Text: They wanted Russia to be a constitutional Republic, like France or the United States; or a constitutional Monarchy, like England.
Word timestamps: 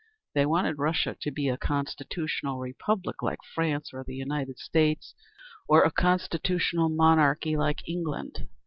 They 0.33 0.47
wanted 0.47 0.79
Russia 0.79 1.15
to 1.21 1.29
be 1.29 1.47
a 1.47 1.57
constitutional 1.59 2.57
Republic, 2.57 3.21
like 3.21 3.37
France 3.53 3.91
or 3.93 4.03
the 4.03 4.15
United 4.15 4.57
States; 4.57 5.13
or 5.67 5.83
a 5.83 5.91
constitutional 5.91 6.89
Monarchy, 6.89 7.55
like 7.55 7.87
England. 7.87 8.47